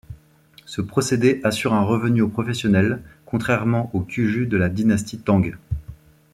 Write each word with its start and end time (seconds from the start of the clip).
Ce 0.65 0.81
procédé 0.81 1.39
assure 1.43 1.75
un 1.75 1.83
revenu 1.83 2.21
aux 2.23 2.27
professionnels, 2.27 3.03
contrairement 3.27 3.91
au 3.93 3.99
cuju 3.99 4.47
de 4.47 4.57
la 4.57 4.67
Dynastie 4.67 5.19
Tang. 5.19 5.55